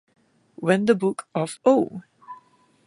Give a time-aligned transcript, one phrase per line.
[0.55, 2.01] When the book of Oh!